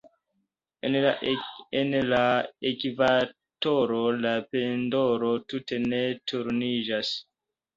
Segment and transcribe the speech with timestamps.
[1.79, 2.21] En la
[2.69, 6.01] ekvatoro, la pendolo tute ne
[6.33, 7.17] turniĝas.